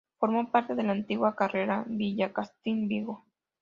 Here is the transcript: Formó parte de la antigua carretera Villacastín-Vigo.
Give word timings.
Formó 0.17 0.49
parte 0.51 0.73
de 0.73 0.81
la 0.81 0.93
antigua 0.93 1.35
carretera 1.35 1.85
Villacastín-Vigo. 1.87 3.23